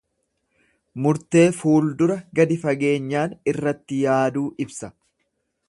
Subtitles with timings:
[1.05, 4.91] Murtee fuuldura gadi fageenyaan irratti yaaduu ibsa.